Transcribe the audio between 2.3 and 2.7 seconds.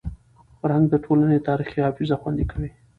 کوي.